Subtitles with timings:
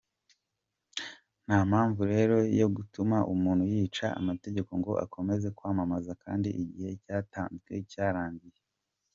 [1.45, 8.61] Ntampamvu rero yatuma umuntu yica amategeko ngo akomeze kwamamaza kandi igihe cyatanzwe cyarangiye.